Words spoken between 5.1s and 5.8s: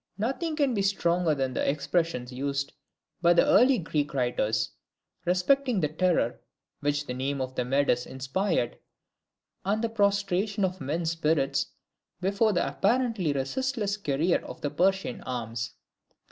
respecting